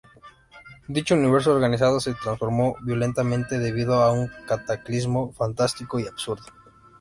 [0.87, 6.45] Dicho universo organizado se transforma violentamente, debido a un cataclismo fantástico y absurdo.